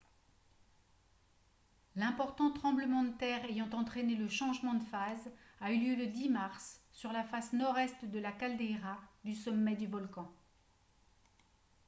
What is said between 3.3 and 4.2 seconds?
ayant entraîné